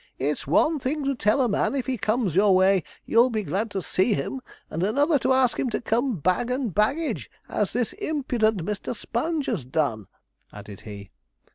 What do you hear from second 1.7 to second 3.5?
if he comes your way, you'll be